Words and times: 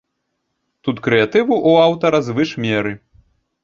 Тут 0.87 1.03
крэатыву 1.09 1.53
ў 1.69 1.87
аўтара 1.87 2.25
звыш 2.33 2.59
меры. 2.69 3.01